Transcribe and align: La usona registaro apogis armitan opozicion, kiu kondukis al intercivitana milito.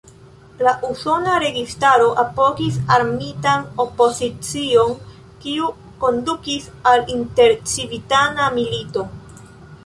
La 0.67 0.71
usona 0.85 1.33
registaro 1.41 2.07
apogis 2.21 2.79
armitan 2.95 3.67
opozicion, 3.83 4.95
kiu 5.45 5.69
kondukis 6.05 6.67
al 6.93 7.05
intercivitana 7.19 8.51
milito. 8.59 9.07